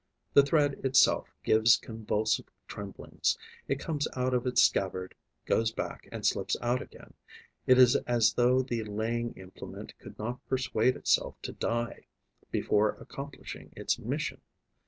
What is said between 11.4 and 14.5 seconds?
to die before accomplishing its mission.